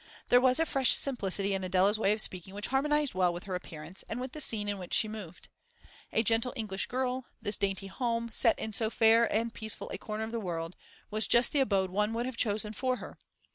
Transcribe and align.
There 0.29 0.41
was 0.41 0.59
a 0.59 0.65
fresh 0.65 0.93
simplicity 0.93 1.53
in 1.53 1.63
Adela's 1.63 1.99
way 1.99 2.11
of 2.11 2.19
speaking 2.21 2.55
which 2.55 2.69
harmonised 2.69 3.13
well 3.13 3.31
with 3.31 3.43
her 3.43 3.53
appearance 3.53 4.03
and 4.09 4.19
with 4.19 4.31
the 4.31 4.41
scene 4.41 4.67
in 4.67 4.79
which 4.79 4.95
she 4.95 5.07
moved. 5.07 5.47
A 6.11 6.23
gentle 6.23 6.53
English 6.55 6.87
girl, 6.87 7.25
this 7.39 7.55
dainty 7.55 7.85
home, 7.85 8.31
set 8.31 8.57
in 8.57 8.73
so 8.73 8.89
fair 8.89 9.31
and 9.31 9.53
peaceful 9.53 9.91
a 9.91 9.99
corner 9.99 10.23
of 10.23 10.31
the 10.31 10.39
world, 10.39 10.75
was 11.11 11.27
just 11.27 11.51
the 11.51 11.59
abode 11.59 11.91
one 11.91 12.13
would 12.13 12.25
have 12.25 12.35
chosen 12.35 12.73
for 12.73 12.95
her. 12.95 13.19